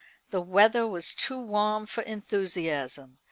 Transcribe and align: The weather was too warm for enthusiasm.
The 0.31 0.41
weather 0.41 0.87
was 0.87 1.13
too 1.13 1.39
warm 1.39 1.85
for 1.85 2.01
enthusiasm. 2.05 3.19